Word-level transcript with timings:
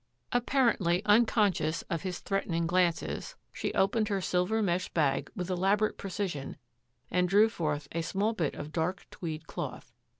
Apparently 0.31 1.03
unconscious 1.05 1.83
of 1.83 2.01
his 2.01 2.17
threatening 2.21 2.65
glances, 2.65 3.35
she 3.53 3.71
opened 3.75 4.07
her 4.07 4.19
silver 4.19 4.59
mesh 4.59 4.89
bag 4.89 5.29
with 5.35 5.47
elab 5.49 5.77
orate 5.81 5.97
precision 5.99 6.57
and 7.11 7.29
drew 7.29 7.47
forth 7.47 7.87
a 7.91 8.01
small 8.01 8.33
bit 8.33 8.55
of 8.55 8.71
dark 8.71 9.05
tweed 9.11 9.45
cloth. 9.45 9.91